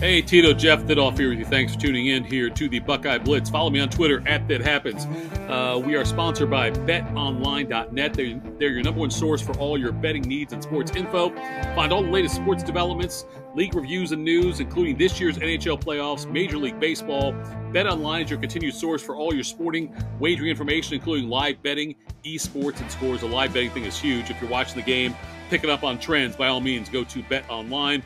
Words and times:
Hey, 0.00 0.22
Tito, 0.22 0.52
Jeff 0.52 0.84
Thidoff 0.84 1.18
here 1.18 1.30
with 1.30 1.40
you. 1.40 1.44
Thanks 1.44 1.74
for 1.74 1.80
tuning 1.80 2.06
in 2.06 2.22
here 2.22 2.48
to 2.50 2.68
the 2.68 2.78
Buckeye 2.78 3.18
Blitz. 3.18 3.50
Follow 3.50 3.68
me 3.68 3.80
on 3.80 3.88
Twitter 3.88 4.22
at 4.28 4.46
That 4.46 4.60
Happens. 4.60 5.06
Uh, 5.50 5.82
we 5.84 5.96
are 5.96 6.04
sponsored 6.04 6.48
by 6.48 6.70
BetOnline.net. 6.70 8.14
They're, 8.14 8.40
they're 8.60 8.68
your 8.68 8.82
number 8.84 9.00
one 9.00 9.10
source 9.10 9.42
for 9.42 9.58
all 9.58 9.76
your 9.76 9.90
betting 9.90 10.22
needs 10.22 10.52
and 10.52 10.62
sports 10.62 10.94
info. 10.94 11.30
Find 11.74 11.92
all 11.92 12.04
the 12.04 12.10
latest 12.10 12.36
sports 12.36 12.62
developments, 12.62 13.26
league 13.56 13.74
reviews, 13.74 14.12
and 14.12 14.24
news, 14.24 14.60
including 14.60 14.96
this 14.96 15.18
year's 15.18 15.36
NHL 15.36 15.82
playoffs, 15.82 16.30
Major 16.30 16.58
League 16.58 16.78
Baseball. 16.78 17.32
BetOnline 17.72 18.22
is 18.22 18.30
your 18.30 18.38
continued 18.38 18.74
source 18.74 19.02
for 19.02 19.16
all 19.16 19.34
your 19.34 19.42
sporting 19.42 19.92
wagering 20.20 20.50
information, 20.50 20.94
including 20.94 21.28
live 21.28 21.60
betting, 21.64 21.96
esports, 22.24 22.80
and 22.80 22.88
scores. 22.88 23.22
The 23.22 23.26
live 23.26 23.52
betting 23.52 23.70
thing 23.70 23.84
is 23.84 23.98
huge. 23.98 24.30
If 24.30 24.40
you're 24.40 24.48
watching 24.48 24.76
the 24.76 24.82
game, 24.82 25.16
pick 25.50 25.64
it 25.64 25.70
up 25.70 25.82
on 25.82 25.98
trends. 25.98 26.36
By 26.36 26.46
all 26.46 26.60
means, 26.60 26.88
go 26.88 27.02
to 27.02 27.22
BetOnline. 27.24 28.04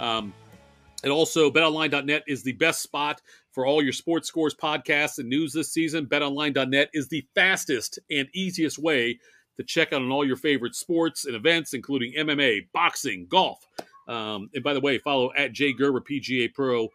Um, 0.00 0.32
and 1.04 1.12
also, 1.12 1.50
betonline.net 1.50 2.24
is 2.26 2.42
the 2.42 2.52
best 2.52 2.82
spot 2.82 3.20
for 3.52 3.66
all 3.66 3.82
your 3.82 3.92
sports 3.92 4.26
scores, 4.26 4.54
podcasts, 4.54 5.18
and 5.18 5.28
news 5.28 5.52
this 5.52 5.70
season. 5.70 6.06
Betonline.net 6.06 6.88
is 6.94 7.08
the 7.08 7.26
fastest 7.34 7.98
and 8.10 8.26
easiest 8.34 8.78
way 8.78 9.18
to 9.58 9.62
check 9.64 9.92
out 9.92 10.00
on 10.00 10.10
all 10.10 10.26
your 10.26 10.36
favorite 10.36 10.74
sports 10.74 11.26
and 11.26 11.36
events, 11.36 11.74
including 11.74 12.14
MMA, 12.14 12.68
boxing, 12.72 13.26
golf. 13.28 13.66
Um, 14.08 14.48
and 14.54 14.64
by 14.64 14.72
the 14.72 14.80
way, 14.80 14.96
follow 14.96 15.30
at 15.36 15.52
Jay 15.52 15.74
Gerber 15.74 16.00
PGA 16.00 16.52
Pro, 16.52 16.88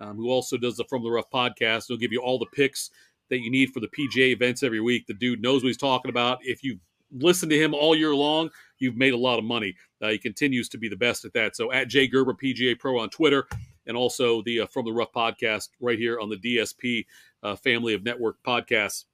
um, 0.00 0.16
who 0.16 0.30
also 0.30 0.56
does 0.56 0.76
the 0.76 0.84
From 0.84 1.02
the 1.02 1.10
Rough 1.10 1.28
podcast. 1.30 1.86
He'll 1.88 1.96
give 1.96 2.12
you 2.12 2.22
all 2.22 2.38
the 2.38 2.46
picks 2.46 2.90
that 3.30 3.40
you 3.40 3.50
need 3.50 3.70
for 3.72 3.80
the 3.80 3.88
PGA 3.88 4.30
events 4.30 4.62
every 4.62 4.80
week. 4.80 5.08
The 5.08 5.14
dude 5.14 5.42
knows 5.42 5.64
what 5.64 5.68
he's 5.68 5.76
talking 5.76 6.08
about. 6.08 6.38
If 6.42 6.62
you 6.62 6.78
listen 7.12 7.48
to 7.48 7.58
him 7.58 7.74
all 7.74 7.94
year 7.94 8.14
long, 8.14 8.50
you've 8.78 8.96
made 8.96 9.14
a 9.14 9.18
lot 9.18 9.38
of 9.38 9.44
money. 9.44 9.74
Uh, 10.02 10.08
he 10.08 10.18
continues 10.18 10.68
to 10.70 10.78
be 10.78 10.88
the 10.88 10.96
best 10.96 11.24
at 11.24 11.32
that. 11.32 11.56
So 11.56 11.72
at 11.72 11.88
Jay 11.88 12.06
Gerber 12.06 12.34
PGA 12.34 12.78
Pro 12.78 12.98
on 12.98 13.10
Twitter, 13.10 13.46
and 13.86 13.96
also 13.96 14.42
the 14.42 14.60
uh, 14.60 14.66
From 14.66 14.84
the 14.84 14.92
Rough 14.92 15.12
podcast 15.12 15.68
right 15.80 15.98
here 15.98 16.18
on 16.20 16.28
the 16.28 16.36
DSP 16.36 17.06
uh, 17.42 17.56
family 17.56 17.94
of 17.94 18.04
network 18.04 18.36
podcasts. 18.46 19.04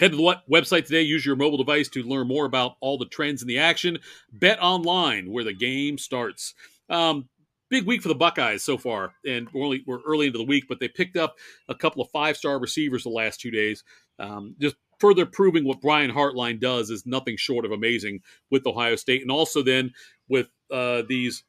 Head 0.00 0.12
to 0.12 0.16
the 0.16 0.40
website 0.50 0.86
today. 0.86 1.02
Use 1.02 1.26
your 1.26 1.36
mobile 1.36 1.58
device 1.58 1.88
to 1.90 2.02
learn 2.02 2.26
more 2.26 2.46
about 2.46 2.76
all 2.80 2.96
the 2.96 3.04
trends 3.04 3.42
in 3.42 3.48
the 3.48 3.58
action. 3.58 3.98
Bet 4.32 4.58
online, 4.62 5.30
where 5.30 5.44
the 5.44 5.52
game 5.52 5.98
starts. 5.98 6.54
Um, 6.88 7.28
big 7.68 7.86
week 7.86 8.00
for 8.00 8.08
the 8.08 8.14
Buckeyes 8.14 8.62
so 8.62 8.78
far, 8.78 9.14
and 9.26 9.48
we're 9.52 9.64
only 9.64 9.84
we're 9.86 10.00
early 10.06 10.26
into 10.26 10.38
the 10.38 10.44
week, 10.44 10.64
but 10.66 10.80
they 10.80 10.88
picked 10.88 11.18
up 11.18 11.36
a 11.68 11.74
couple 11.74 12.02
of 12.02 12.10
five 12.10 12.38
star 12.38 12.58
receivers 12.58 13.02
the 13.02 13.10
last 13.10 13.40
two 13.40 13.50
days. 13.50 13.84
Um, 14.18 14.54
just 14.58 14.76
further 15.02 15.26
proving 15.26 15.64
what 15.64 15.80
Brian 15.80 16.12
Hartline 16.12 16.60
does 16.60 16.88
is 16.88 17.04
nothing 17.06 17.36
short 17.36 17.64
of 17.64 17.72
amazing 17.72 18.20
with 18.50 18.64
Ohio 18.68 18.94
State, 18.94 19.20
and 19.20 19.32
also 19.32 19.60
then 19.60 19.92
with 20.28 20.46
uh, 20.70 21.02
these 21.08 21.42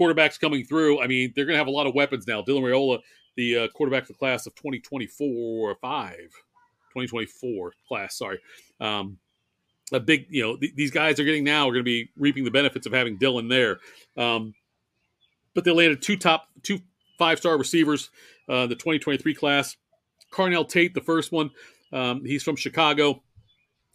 quarterbacks 0.00 0.40
coming 0.40 0.64
through. 0.64 1.02
I 1.02 1.06
mean, 1.06 1.34
they're 1.36 1.44
going 1.44 1.52
to 1.52 1.58
have 1.58 1.66
a 1.66 1.70
lot 1.70 1.86
of 1.86 1.94
weapons 1.94 2.26
now. 2.26 2.40
Dylan 2.40 2.62
Raiola, 2.62 3.00
the 3.36 3.58
uh, 3.58 3.68
quarterback 3.68 4.06
for 4.06 4.14
the 4.14 4.18
class 4.18 4.46
of 4.46 4.54
2024 4.54 5.28
or 5.28 5.74
five, 5.74 6.30
2024 6.94 7.74
class. 7.86 8.16
Sorry. 8.16 8.38
Um, 8.80 9.18
a 9.92 10.00
big, 10.00 10.24
you 10.30 10.42
know, 10.42 10.56
th- 10.56 10.74
these 10.74 10.90
guys 10.90 11.20
are 11.20 11.24
getting 11.24 11.44
now 11.44 11.68
are 11.68 11.72
going 11.72 11.80
to 11.80 11.82
be 11.84 12.08
reaping 12.16 12.44
the 12.44 12.50
benefits 12.50 12.86
of 12.86 12.94
having 12.94 13.18
Dylan 13.18 13.50
there. 13.50 13.78
Um, 14.16 14.54
but 15.54 15.64
they 15.64 15.70
landed 15.70 16.00
two 16.00 16.16
top, 16.16 16.48
two 16.62 16.78
five 17.18 17.38
star 17.38 17.58
receivers, 17.58 18.08
uh, 18.48 18.66
the 18.66 18.74
2023 18.74 19.34
class. 19.34 19.76
Carnell 20.32 20.66
Tate, 20.66 20.94
the 20.94 21.02
first 21.02 21.30
one, 21.30 21.50
um, 21.94 22.24
he's 22.24 22.42
from 22.42 22.56
Chicago. 22.56 23.22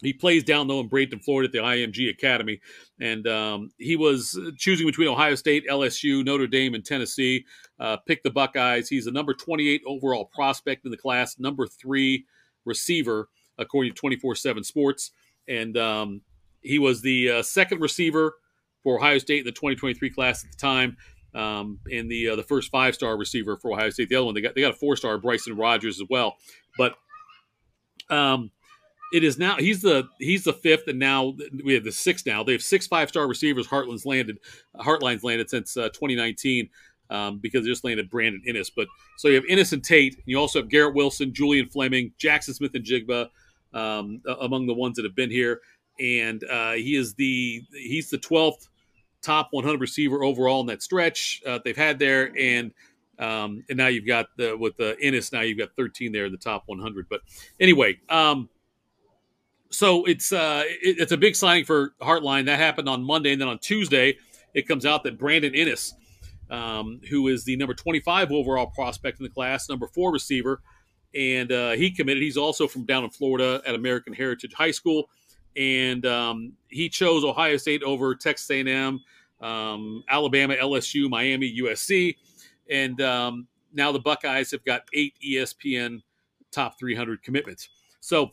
He 0.02 0.14
plays 0.14 0.42
down 0.44 0.66
though 0.66 0.80
in 0.80 0.88
Bradenton, 0.88 1.22
Florida 1.22 1.46
at 1.46 1.52
the 1.52 1.58
IMG 1.58 2.10
Academy, 2.10 2.60
and 2.98 3.26
um, 3.28 3.70
he 3.76 3.96
was 3.96 4.38
choosing 4.56 4.86
between 4.86 5.08
Ohio 5.08 5.34
State, 5.34 5.64
LSU, 5.68 6.24
Notre 6.24 6.46
Dame, 6.46 6.74
and 6.74 6.84
Tennessee. 6.84 7.44
Uh, 7.78 7.98
picked 7.98 8.24
the 8.24 8.30
Buckeyes. 8.30 8.88
He's 8.88 9.06
a 9.06 9.10
number 9.10 9.34
28 9.34 9.82
overall 9.86 10.24
prospect 10.24 10.86
in 10.86 10.90
the 10.90 10.96
class, 10.96 11.38
number 11.38 11.66
three 11.66 12.24
receiver 12.64 13.28
according 13.58 13.92
to 13.92 14.00
24/7 14.00 14.64
Sports, 14.64 15.10
and 15.46 15.76
um, 15.76 16.22
he 16.62 16.78
was 16.78 17.02
the 17.02 17.30
uh, 17.30 17.42
second 17.42 17.80
receiver 17.80 18.34
for 18.82 18.96
Ohio 18.96 19.18
State 19.18 19.40
in 19.40 19.44
the 19.44 19.52
2023 19.52 20.10
class 20.10 20.44
at 20.44 20.50
the 20.50 20.56
time. 20.56 20.96
Um, 21.32 21.78
and 21.92 22.10
the 22.10 22.30
uh, 22.30 22.36
the 22.36 22.42
first 22.42 22.72
five 22.72 22.94
star 22.94 23.16
receiver 23.16 23.56
for 23.56 23.72
Ohio 23.72 23.90
State. 23.90 24.08
The 24.08 24.16
other 24.16 24.24
one 24.24 24.34
they 24.34 24.40
got 24.40 24.54
they 24.56 24.62
got 24.62 24.72
a 24.72 24.76
four 24.76 24.96
star 24.96 25.16
Bryson 25.18 25.56
Rogers 25.56 26.00
as 26.00 26.08
well, 26.08 26.38
but 26.76 26.96
um, 28.10 28.50
it 29.12 29.24
is 29.24 29.38
now 29.38 29.56
he's 29.56 29.82
the 29.82 30.08
he's 30.18 30.44
the 30.44 30.52
fifth, 30.52 30.86
and 30.86 30.98
now 30.98 31.34
we 31.64 31.74
have 31.74 31.84
the 31.84 31.92
sixth. 31.92 32.26
Now 32.26 32.44
they 32.44 32.52
have 32.52 32.62
six 32.62 32.86
five 32.86 33.08
star 33.08 33.26
receivers. 33.26 33.66
Heartland's 33.66 34.06
landed, 34.06 34.38
Hartline's 34.76 35.24
landed 35.24 35.50
since 35.50 35.76
uh, 35.76 35.88
2019 35.88 36.68
um, 37.10 37.38
because 37.38 37.64
they 37.64 37.70
just 37.70 37.84
landed 37.84 38.08
Brandon 38.08 38.42
Inniss. 38.48 38.70
But 38.74 38.88
so 39.18 39.28
you 39.28 39.34
have 39.34 39.44
Inniss 39.44 39.72
and 39.72 39.82
Tate. 39.82 40.14
And 40.14 40.24
you 40.26 40.38
also 40.38 40.60
have 40.60 40.68
Garrett 40.68 40.94
Wilson, 40.94 41.34
Julian 41.34 41.68
Fleming, 41.68 42.12
Jackson 42.18 42.54
Smith-Njigba 42.54 43.28
um, 43.74 44.22
among 44.40 44.66
the 44.66 44.74
ones 44.74 44.96
that 44.96 45.04
have 45.04 45.16
been 45.16 45.30
here, 45.30 45.60
and 45.98 46.42
uh, 46.44 46.72
he 46.72 46.96
is 46.96 47.14
the 47.14 47.62
he's 47.72 48.10
the 48.10 48.18
12th 48.18 48.68
top 49.22 49.48
100 49.50 49.80
receiver 49.80 50.24
overall 50.24 50.60
in 50.62 50.66
that 50.66 50.82
stretch 50.82 51.42
uh, 51.46 51.58
they've 51.64 51.76
had 51.76 51.98
there, 51.98 52.32
and 52.38 52.72
um, 53.20 53.62
and 53.68 53.76
now 53.76 53.86
you've 53.86 54.06
got 54.06 54.26
the 54.36 54.56
with 54.56 54.76
the 54.76 54.96
Inniss. 55.02 55.32
Now 55.32 55.42
you've 55.42 55.58
got 55.58 55.68
13 55.76 56.10
there 56.10 56.26
in 56.26 56.32
the 56.32 56.38
top 56.38 56.64
100. 56.66 57.06
But 57.08 57.20
anyway. 57.60 58.00
Um, 58.08 58.48
so 59.70 60.04
it's 60.04 60.32
uh, 60.32 60.64
it, 60.66 60.96
it's 60.98 61.12
a 61.12 61.16
big 61.16 61.36
signing 61.36 61.64
for 61.64 61.92
Hartline 62.00 62.46
That 62.46 62.58
happened 62.58 62.88
on 62.88 63.02
Monday, 63.02 63.32
and 63.32 63.40
then 63.40 63.48
on 63.48 63.58
Tuesday, 63.58 64.18
it 64.52 64.66
comes 64.66 64.84
out 64.84 65.04
that 65.04 65.18
Brandon 65.18 65.52
Inniss, 65.52 65.92
um, 66.50 67.00
who 67.08 67.28
is 67.28 67.44
the 67.44 67.56
number 67.56 67.74
25 67.74 68.32
overall 68.32 68.66
prospect 68.66 69.20
in 69.20 69.24
the 69.24 69.30
class, 69.30 69.68
number 69.68 69.86
four 69.86 70.12
receiver, 70.12 70.60
and 71.14 71.52
uh, 71.52 71.70
he 71.72 71.90
committed. 71.90 72.22
He's 72.22 72.36
also 72.36 72.66
from 72.66 72.84
down 72.84 73.04
in 73.04 73.10
Florida 73.10 73.62
at 73.64 73.74
American 73.74 74.12
Heritage 74.12 74.52
High 74.52 74.72
School, 74.72 75.08
and 75.56 76.04
um, 76.04 76.52
he 76.68 76.88
chose 76.88 77.24
Ohio 77.24 77.56
State 77.56 77.82
over 77.84 78.14
Texas 78.16 78.50
A&M, 78.50 79.00
um, 79.40 80.04
Alabama, 80.08 80.56
LSU, 80.56 81.08
Miami, 81.08 81.60
USC, 81.62 82.16
and 82.70 83.00
um, 83.00 83.48
now 83.72 83.92
the 83.92 83.98
Buckeyes 83.98 84.50
have 84.52 84.64
got 84.64 84.82
eight 84.92 85.14
ESPN 85.24 86.02
top 86.52 86.78
300 86.78 87.22
commitments. 87.22 87.68
So 88.00 88.30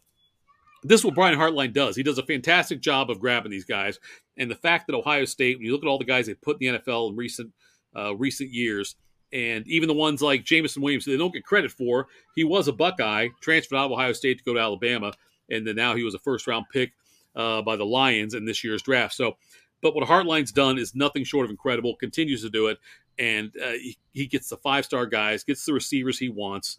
this 0.84 1.02
is 1.02 1.06
what 1.06 1.16
Brian 1.16 1.38
Hartline 1.38 1.74
does. 1.74 1.96
He 1.96 2.04
does 2.04 2.18
a 2.18 2.24
fantastic 2.24 2.82
job 2.82 3.10
of 3.10 3.20
grabbing 3.20 3.52
these 3.52 3.66
guys. 3.66 4.00
And 4.38 4.50
the 4.50 4.56
fact 4.56 4.88
that 4.88 4.96
Ohio 4.96 5.26
State, 5.26 5.58
when 5.58 5.66
you 5.66 5.72
look 5.72 5.84
at 5.84 5.88
all 5.88 5.98
the 5.98 6.06
guys 6.06 6.28
they 6.28 6.34
put 6.36 6.62
in 6.62 6.74
the 6.74 6.80
NFL 6.80 7.10
in 7.10 7.16
recent 7.16 7.52
uh, 7.96 8.16
recent 8.16 8.52
years, 8.52 8.96
and 9.34 9.68
even 9.68 9.88
the 9.88 9.94
ones 9.94 10.22
like 10.22 10.46
Jameson 10.46 10.82
Williams, 10.82 11.06
they 11.06 11.18
don't 11.18 11.34
get 11.34 11.44
credit 11.44 11.72
for. 11.72 12.08
He 12.36 12.44
was 12.44 12.68
a 12.68 12.74
Buckeye, 12.74 13.30
transferred 13.42 13.78
out 13.78 13.86
of 13.86 13.92
Ohio 13.92 14.14
State 14.14 14.38
to 14.38 14.44
go 14.44 14.54
to 14.54 14.60
Alabama, 14.60 15.14
and 15.50 15.66
then 15.66 15.76
now 15.76 15.96
he 15.96 16.04
was 16.04 16.14
a 16.14 16.20
first 16.20 16.48
round 16.48 16.66
pick 16.72 16.92
uh, 17.36 17.62
by 17.62 17.76
the 17.76 17.86
Lions 17.86 18.34
in 18.34 18.46
this 18.46 18.64
year's 18.64 18.82
draft. 18.82 19.16
So, 19.16 19.38
but 19.82 19.96
what 19.96 20.08
Hartline's 20.08 20.52
done 20.52 20.78
is 20.78 20.96
nothing 20.96 21.24
short 21.24 21.46
of 21.46 21.52
incredible. 21.52 21.96
Continues 21.96 22.42
to 22.44 22.50
do 22.50 22.68
it, 22.68 22.78
and 23.20 23.52
uh, 23.64 23.72
he, 23.72 23.98
he 24.12 24.28
gets 24.28 24.50
the 24.50 24.58
five 24.58 24.86
star 24.86 25.06
guys, 25.06 25.44
gets 25.44 25.66
the 25.66 25.74
receivers 25.74 26.20
he 26.20 26.30
wants 26.30 26.78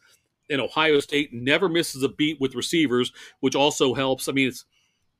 and 0.50 0.60
Ohio 0.60 1.00
State 1.00 1.32
never 1.32 1.68
misses 1.68 2.02
a 2.02 2.08
beat 2.08 2.40
with 2.40 2.54
receivers, 2.54 3.12
which 3.40 3.54
also 3.54 3.94
helps. 3.94 4.28
I 4.28 4.32
mean, 4.32 4.48
it's 4.48 4.64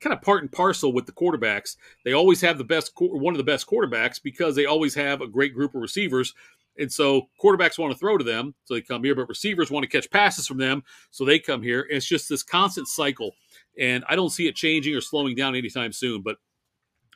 kind 0.01 0.15
of 0.15 0.23
part 0.23 0.43
and 0.43 0.51
parcel 0.53 0.93
with 0.93 1.07
the 1.07 1.13
quarterbacks. 1.13 1.77
They 2.05 2.13
always 2.13 2.41
have 2.41 2.59
the 2.59 2.65
best, 2.65 2.93
one 2.97 3.35
of 3.35 3.39
the 3.39 3.45
best 3.45 3.67
quarterbacks 3.67 4.23
because 4.23 4.55
they 4.55 4.67
always 4.67 4.95
have 4.95 5.21
a 5.21 5.27
great 5.27 5.55
group 5.55 5.75
of 5.75 5.83
receivers. 5.83 6.35
And 6.79 6.93
so 6.93 7.29
quarterbacks 7.43 7.79
want 7.79 7.93
to 7.93 7.99
throw 7.99 8.17
to 8.17 8.25
them, 8.25 8.55
so 8.65 8.75
they 8.75 8.81
come 8.81 9.03
here, 9.03 9.17
but 9.17 9.29
receivers 9.29 9.71
want 9.71 9.83
to 9.83 9.91
catch 9.91 10.09
passes 10.11 10.47
from 10.47 10.59
them, 10.59 10.85
so 11.11 11.25
they 11.25 11.41
come 11.41 11.61
here. 11.61 11.81
And 11.81 11.97
it's 11.97 12.07
just 12.07 12.29
this 12.29 12.45
constant 12.45 12.87
cycle. 12.87 13.35
And 13.77 14.05
I 14.09 14.15
don't 14.15 14.31
see 14.31 14.47
it 14.47 14.55
changing 14.55 14.95
or 14.95 15.01
slowing 15.01 15.35
down 15.35 15.57
anytime 15.57 15.93
soon. 15.93 16.23
But 16.23 16.37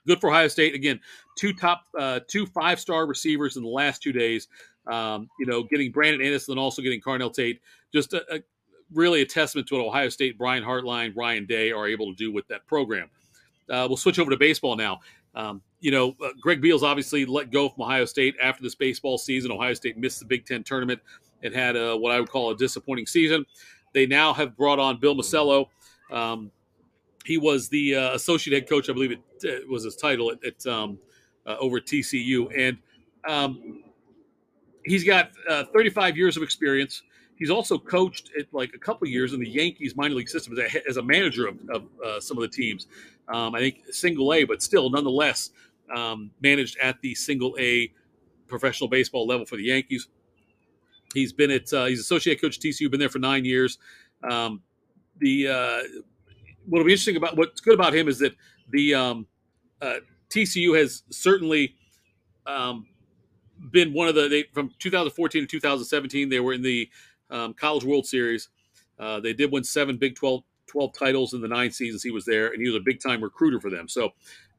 good 0.07 0.21
for 0.21 0.31
Ohio 0.31 0.49
State. 0.49 0.75
Again, 0.75 1.01
two 1.37 1.53
top, 1.53 1.85
uh, 1.99 2.21
two 2.29 2.47
five 2.47 2.81
star 2.81 3.07
receivers 3.07 3.57
in 3.57 3.63
the 3.63 3.69
last 3.69 4.03
two 4.03 4.13
days. 4.13 4.49
Um, 4.87 5.29
you 5.39 5.47
know, 5.47 5.63
getting 5.63 5.93
Brandon 5.93 6.21
Inniss 6.27 6.49
and 6.49 6.59
also 6.59 6.83
getting 6.83 7.01
Carnell 7.01 7.33
Tate, 7.33 7.61
just 7.93 8.13
a, 8.15 8.35
a, 8.35 8.41
really 8.93 9.23
a 9.23 9.27
testament 9.27 9.69
to 9.69 9.77
what 9.77 9.87
Ohio 9.87 10.09
State, 10.09 10.37
Brian 10.37 10.65
Hartline, 10.65 11.15
Ryan 11.17 11.47
Day 11.47 11.71
are 11.71 11.87
able 11.87 12.07
to 12.07 12.17
do 12.17 12.33
with 12.33 12.47
that 12.49 12.67
program. 12.67 13.09
Uh, 13.71 13.87
we'll 13.89 13.97
switch 13.97 14.19
over 14.19 14.31
to 14.31 14.37
baseball 14.37 14.77
now. 14.77 15.01
Um, 15.35 15.63
you 15.81 15.91
know, 15.91 16.15
uh, 16.23 16.31
Greg 16.41 16.61
Beals 16.61 16.83
obviously 16.83 17.25
let 17.25 17.51
go 17.51 17.69
from 17.69 17.85
Ohio 17.85 18.05
State 18.05 18.35
after 18.43 18.63
this 18.63 18.75
baseball 18.75 19.19
season. 19.19 19.51
Ohio 19.51 19.75
State 19.75 19.97
missed 19.97 20.19
the 20.19 20.27
Big 20.27 20.47
Ten 20.47 20.63
tournament 20.63 21.01
and 21.43 21.55
had 21.55 21.77
a, 21.77 21.97
what 21.97 22.13
I 22.13 22.21
would 22.21 22.29
call 22.29 22.51
a 22.51 22.57
disappointing 22.57 23.07
season. 23.07 23.45
They 23.95 24.07
now 24.07 24.33
have 24.33 24.57
brought 24.57 24.79
on 24.79 24.99
Bill 24.99 25.15
Mosiello. 25.15 25.67
Um, 26.11 26.51
he 27.25 27.39
was 27.39 27.69
the 27.69 27.97
uh, 27.97 28.15
associate 28.15 28.55
head 28.55 28.69
coach, 28.69 28.89
I 28.89 28.93
believe 28.93 29.13
it, 29.13 29.21
it 29.43 29.69
was 29.69 29.85
his 29.85 29.97
title 29.97 30.33
at, 30.33 30.45
at 30.45 30.67
um, 30.67 30.99
uh, 31.47 31.57
over 31.59 31.79
at 31.79 31.87
TCU, 31.87 32.51
and 32.57 32.79
um, 33.27 33.83
he's 34.85 35.05
got 35.05 35.31
uh, 35.49 35.65
35 35.73 36.17
years 36.17 36.37
of 36.37 36.43
experience. 36.43 37.03
He's 37.37 37.51
also 37.51 37.79
coached 37.79 38.31
like 38.53 38.73
a 38.75 38.79
couple 38.79 39.09
years 39.09 39.33
in 39.33 39.41
the 39.41 39.49
Yankees 39.49 39.97
minor 39.97 40.15
league 40.15 40.29
system 40.29 40.57
as 40.57 40.75
a, 40.75 40.89
as 40.89 40.97
a 40.97 41.03
manager 41.03 41.49
of, 41.49 41.59
of 41.71 41.85
uh, 42.05 42.21
some 42.21 42.37
of 42.37 42.43
the 42.43 42.49
teams. 42.49 42.87
Um, 43.29 43.55
I 43.55 43.61
think 43.61 43.83
single 43.91 44.33
A, 44.33 44.45
but 44.45 44.63
still 44.63 44.91
nonetheless 44.91 45.51
um, 45.95 46.31
managed 46.41 46.79
at 46.79 47.01
the 47.01 47.15
single 47.15 47.57
A 47.59 47.93
professional 48.47 48.89
baseball 48.89 49.27
level 49.27 49.47
for 49.47 49.57
the 49.57 49.65
Yankees. 49.65 50.09
He's 51.15 51.33
been 51.33 51.51
at 51.51 51.73
uh, 51.73 51.87
he's 51.87 52.01
associate 52.01 52.41
coach 52.41 52.59
at 52.59 52.63
TCU, 52.63 52.91
been 52.91 53.01
there 53.01 53.09
for 53.09 53.19
nine 53.19 53.45
years. 53.45 53.79
Um, 54.29 54.63
the 55.19 55.49
uh, 55.49 55.83
what'll 56.67 56.87
be 56.87 56.93
interesting 56.93 57.17
about 57.17 57.37
what's 57.37 57.61
good 57.61 57.75
about 57.75 57.95
him 57.95 58.09
is 58.09 58.19
that 58.19 58.35
the 58.71 58.95
um, 58.95 59.27
uh, 59.81 59.97
TCU 60.31 60.79
has 60.79 61.03
certainly 61.11 61.75
um, 62.47 62.87
been 63.71 63.93
one 63.93 64.09
of 64.09 64.15
the 64.15 64.29
they, 64.29 64.45
from 64.53 64.71
2014 64.79 65.43
to 65.43 65.47
2017 65.47 66.29
they 66.29 66.41
were 66.41 66.53
in 66.53 66.63
the 66.63 66.89
um, 67.31 67.55
College 67.55 67.85
World 67.85 68.07
Series. 68.07 68.49
Uh, 68.99 69.21
they 69.21 69.33
did 69.33 69.51
win 69.51 69.65
seven 69.65 69.97
Big 69.97 70.15
12, 70.15 70.43
12 70.67 70.93
titles 70.93 71.35
in 71.35 71.41
the 71.41 71.49
nine 71.49 71.71
seasons 71.71 72.03
he 72.03 72.11
was 72.11 72.25
there, 72.25 72.49
and 72.49 72.61
he 72.61 72.69
was 72.69 72.77
a 72.77 72.85
big 72.85 73.01
time 73.01 73.23
recruiter 73.23 73.61
for 73.61 73.71
them. 73.71 73.89
So 73.89 74.11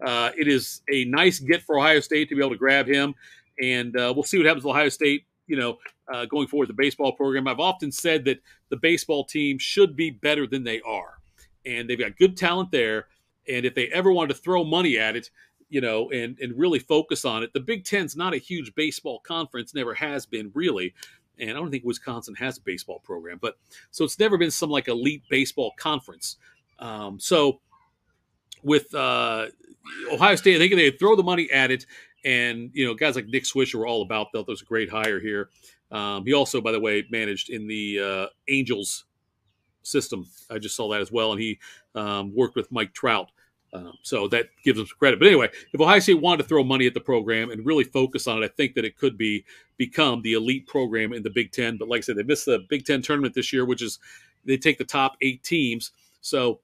uh, 0.05 0.31
it 0.37 0.47
is 0.47 0.81
a 0.91 1.05
nice 1.05 1.39
get 1.39 1.61
for 1.61 1.77
Ohio 1.77 1.99
State 1.99 2.29
to 2.29 2.35
be 2.35 2.41
able 2.41 2.51
to 2.51 2.57
grab 2.57 2.87
him, 2.87 3.15
and 3.61 3.95
uh, 3.95 4.11
we'll 4.15 4.23
see 4.23 4.37
what 4.37 4.45
happens 4.45 4.65
with 4.65 4.71
Ohio 4.71 4.89
State. 4.89 5.25
You 5.47 5.57
know, 5.57 5.77
uh, 6.11 6.25
going 6.25 6.47
forward, 6.47 6.69
with 6.69 6.77
the 6.77 6.81
baseball 6.81 7.11
program. 7.13 7.47
I've 7.47 7.59
often 7.59 7.91
said 7.91 8.25
that 8.25 8.41
the 8.69 8.77
baseball 8.77 9.25
team 9.25 9.57
should 9.57 9.95
be 9.95 10.09
better 10.09 10.47
than 10.47 10.63
they 10.63 10.81
are, 10.81 11.19
and 11.65 11.89
they've 11.89 11.99
got 11.99 12.17
good 12.17 12.37
talent 12.37 12.71
there. 12.71 13.07
And 13.47 13.65
if 13.65 13.75
they 13.75 13.87
ever 13.87 14.11
wanted 14.11 14.35
to 14.35 14.41
throw 14.41 14.63
money 14.63 14.97
at 14.97 15.15
it, 15.15 15.29
you 15.69 15.81
know, 15.81 16.11
and 16.11 16.37
and 16.39 16.57
really 16.57 16.79
focus 16.79 17.25
on 17.25 17.41
it. 17.41 17.51
The 17.53 17.59
Big 17.59 17.83
Ten's 17.83 18.15
not 18.15 18.33
a 18.33 18.37
huge 18.37 18.75
baseball 18.75 19.19
conference, 19.19 19.73
never 19.73 19.93
has 19.95 20.25
been 20.25 20.51
really. 20.53 20.93
And 21.39 21.49
I 21.49 21.53
don't 21.53 21.71
think 21.71 21.83
Wisconsin 21.83 22.35
has 22.35 22.59
a 22.59 22.61
baseball 22.61 22.99
program, 22.99 23.39
but 23.41 23.57
so 23.89 24.05
it's 24.05 24.19
never 24.19 24.37
been 24.37 24.51
some 24.51 24.69
like 24.69 24.87
elite 24.87 25.23
baseball 25.29 25.73
conference. 25.79 26.37
Um, 26.77 27.19
so 27.19 27.59
with 28.61 28.93
uh, 28.93 29.47
Ohio 30.11 30.35
State, 30.35 30.57
I 30.57 30.59
think 30.59 30.75
they 30.75 30.91
throw 30.91 31.15
the 31.15 31.23
money 31.23 31.49
at 31.51 31.71
it, 31.71 31.87
and 32.23 32.69
you 32.73 32.85
know, 32.85 32.93
guys 32.93 33.15
like 33.15 33.25
Nick 33.25 33.45
Swisher 33.45 33.75
were 33.75 33.87
all 33.87 34.03
about 34.03 34.31
that. 34.33 34.45
That 34.45 34.51
was 34.51 34.61
a 34.61 34.65
great 34.65 34.91
hire 34.91 35.19
here. 35.19 35.49
Um, 35.91 36.23
he 36.25 36.33
also, 36.33 36.61
by 36.61 36.71
the 36.71 36.79
way, 36.79 37.03
managed 37.09 37.49
in 37.49 37.67
the 37.67 37.99
uh, 37.99 38.25
Angels 38.47 39.05
system. 39.83 40.25
I 40.49 40.57
just 40.59 40.75
saw 40.75 40.89
that 40.91 41.01
as 41.01 41.11
well, 41.11 41.31
and 41.31 41.41
he 41.41 41.59
um, 41.95 42.33
worked 42.33 42.55
with 42.55 42.71
Mike 42.71 42.93
Trout. 42.93 43.29
Um, 43.73 43.93
so 44.03 44.27
that 44.27 44.49
gives 44.63 44.79
him 44.79 44.85
some 44.85 44.97
credit. 44.99 45.19
But 45.19 45.27
anyway, 45.27 45.49
if 45.73 45.81
Ohio 45.81 45.99
State 45.99 46.21
wanted 46.21 46.43
to 46.43 46.49
throw 46.49 46.63
money 46.63 46.85
at 46.85 46.93
the 46.93 46.99
program 46.99 47.49
and 47.49 47.65
really 47.65 47.83
focus 47.83 48.27
on 48.27 48.41
it, 48.41 48.45
I 48.45 48.49
think 48.49 48.75
that 48.75 48.85
it 48.85 48.97
could 48.97 49.17
be 49.17 49.45
become 49.77 50.21
the 50.21 50.33
elite 50.33 50.67
program 50.67 51.11
in 51.11 51.23
the 51.23 51.31
Big 51.31 51.51
Ten. 51.51 51.77
But 51.77 51.87
like 51.87 51.99
I 51.99 52.01
said, 52.01 52.17
they 52.17 52.23
missed 52.23 52.45
the 52.45 52.65
Big 52.69 52.85
Ten 52.85 53.01
tournament 53.01 53.33
this 53.33 53.51
year, 53.51 53.65
which 53.65 53.81
is 53.81 53.97
they 54.45 54.57
take 54.57 54.77
the 54.77 54.83
top 54.83 55.17
eight 55.21 55.43
teams. 55.43 55.91
So 56.21 56.59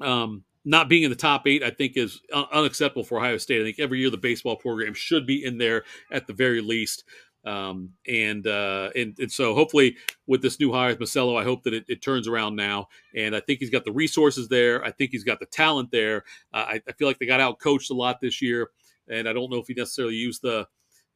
um, 0.00 0.42
not 0.64 0.88
being 0.88 1.04
in 1.04 1.10
the 1.10 1.16
top 1.16 1.46
eight, 1.46 1.62
I 1.62 1.70
think, 1.70 1.96
is 1.96 2.20
un- 2.32 2.46
unacceptable 2.52 3.04
for 3.04 3.18
Ohio 3.18 3.38
State. 3.38 3.60
I 3.60 3.64
think 3.64 3.78
every 3.78 4.00
year 4.00 4.10
the 4.10 4.16
baseball 4.16 4.56
program 4.56 4.94
should 4.94 5.26
be 5.26 5.44
in 5.44 5.58
there 5.58 5.84
at 6.10 6.26
the 6.26 6.32
very 6.32 6.60
least. 6.60 7.04
Um, 7.46 7.90
and, 8.08 8.44
uh, 8.44 8.90
and 8.96 9.16
and 9.20 9.30
so 9.30 9.54
hopefully 9.54 9.96
with 10.26 10.42
this 10.42 10.58
new 10.58 10.72
hire, 10.72 10.96
Mosiello, 10.96 11.40
I 11.40 11.44
hope 11.44 11.62
that 11.62 11.74
it, 11.74 11.84
it, 11.86 12.02
turns 12.02 12.26
around 12.26 12.56
now. 12.56 12.88
And 13.14 13.36
I 13.36 13.40
think 13.40 13.60
he's 13.60 13.70
got 13.70 13.84
the 13.84 13.92
resources 13.92 14.48
there. 14.48 14.84
I 14.84 14.90
think 14.90 15.12
he's 15.12 15.22
got 15.22 15.38
the 15.38 15.46
talent 15.46 15.92
there. 15.92 16.24
Uh, 16.52 16.64
I, 16.68 16.82
I, 16.88 16.92
feel 16.92 17.06
like 17.06 17.20
they 17.20 17.26
got 17.26 17.38
out 17.38 17.60
coached 17.60 17.90
a 17.90 17.94
lot 17.94 18.20
this 18.20 18.42
year, 18.42 18.70
and 19.08 19.28
I 19.28 19.32
don't 19.32 19.48
know 19.48 19.58
if 19.58 19.68
he 19.68 19.74
necessarily 19.74 20.16
used 20.16 20.42
the 20.42 20.66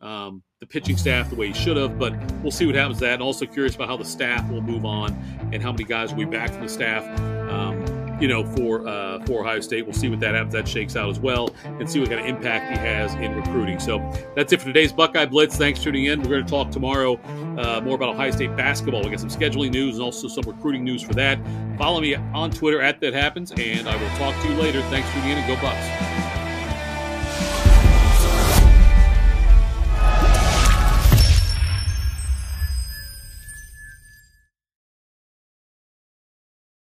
um, 0.01 0.45
the 0.61 0.67
pitching 0.67 0.97
staff 0.97 1.29
the 1.31 1.37
way 1.37 1.49
he 1.49 1.53
should 1.53 1.77
have. 1.77 1.99
But 1.99 2.15
we'll 2.43 2.53
see 2.53 2.67
what 2.67 2.77
happens 2.77 2.99
to 2.99 3.07
that. 3.07 3.15
And 3.15 3.23
also 3.23 3.45
curious 3.45 3.75
about 3.75 3.89
how 3.89 3.97
the 3.97 4.05
staff 4.05 4.49
will 4.51 4.63
move 4.63 4.85
on 4.85 5.13
and 5.53 5.61
how 5.61 5.73
many 5.73 5.85
guys 5.85 6.11
will 6.11 6.21
be 6.21 6.25
back 6.27 6.53
from 6.53 6.63
the 6.63 6.69
staff. 6.69 7.05
Um, 7.51 7.85
you 8.21 8.29
know, 8.29 8.45
for 8.45 8.87
uh, 8.87 9.25
for 9.25 9.41
Ohio 9.41 9.61
State. 9.61 9.85
We'll 9.85 9.95
see 9.95 10.09
what 10.09 10.21
that 10.21 10.35
happens. 10.35 10.53
That 10.53 10.69
shakes 10.69 10.97
out 10.97 11.11
as 11.11 11.19
well, 11.19 11.55
and 11.65 11.91
see 11.91 12.01
what 12.01 12.09
kind 12.11 12.21
of 12.21 12.27
impact 12.27 12.71
he 12.71 12.79
has 12.79 13.15
in 13.15 13.35
recruiting. 13.35 13.79
So 13.81 13.99
that's 14.37 14.53
it 14.53 14.61
for 14.61 14.67
today's 14.67 14.93
Buckeye 14.93 15.27
Blitz. 15.27 15.57
Thanks 15.57 15.81
for 15.81 15.87
tuning 15.87 16.07
in. 16.07 16.23
We're 16.23 16.29
going 16.29 16.45
to 16.45 16.51
talk 16.51 16.71
tomorrow 16.71 17.19
uh, 17.59 17.81
more 17.83 17.95
about 17.95 18.11
Ohio 18.11 18.31
State 18.31 18.57
basketball. 18.57 19.03
We 19.03 19.11
got 19.11 19.21
some 19.21 19.31
scheduling 19.31 19.73
news 19.73 19.97
and 19.97 20.05
also 20.05 20.29
some 20.29 20.45
recruiting 20.45 20.85
news 20.85 21.03
for 21.03 21.15
that. 21.15 21.39
Follow 21.79 22.01
me 22.01 22.15
on 22.15 22.51
Twitter 22.51 22.81
at 22.81 23.01
That 23.01 23.15
Happens, 23.15 23.53
and 23.53 23.89
I 23.89 23.97
will 23.97 24.11
talk 24.17 24.41
to 24.43 24.49
you 24.49 24.55
later. 24.55 24.83
Thanks 24.83 25.09
for 25.09 25.15
tuning 25.17 25.31
in, 25.31 25.39
and 25.39 25.47
go 25.47 25.61
Bucks. 25.61 26.30